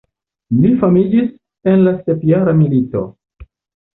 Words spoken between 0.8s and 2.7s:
famiĝis en la sepjara